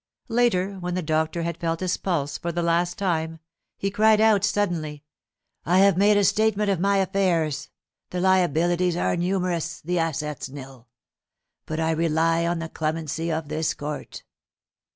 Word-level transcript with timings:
Later, 0.29 0.77
when 0.79 0.95
the 0.95 1.03
doctor 1.03 1.43
had 1.43 1.59
felt 1.59 1.79
his 1.79 1.95
pulse 1.95 2.35
for 2.39 2.51
the 2.51 2.63
last 2.63 2.97
time, 2.97 3.37
he 3.77 3.91
cried 3.91 4.19
out 4.19 4.43
suddenly, 4.43 5.03
"I 5.63 5.77
have 5.77 5.95
made 5.95 6.17
a 6.17 6.23
statement 6.23 6.71
of 6.71 6.79
my 6.79 6.97
affairs, 6.97 7.69
the 8.09 8.19
liabilities 8.19 8.97
are 8.97 9.15
numerous 9.15 9.79
the 9.79 9.99
assets 9.99 10.49
nil; 10.49 10.87
but 11.67 11.79
I 11.79 11.91
rely 11.91 12.47
on 12.47 12.57
the 12.57 12.69
clemency 12.69 13.31
of 13.31 13.47
this 13.47 13.75
court." 13.75 14.23